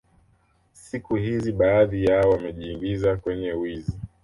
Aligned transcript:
Siku 0.73 1.15
hzi 1.15 1.51
baadhi 1.51 2.03
yao 2.05 2.29
wamejiingiza 2.29 3.17
kwenye 3.17 3.51
wizi 3.53 3.99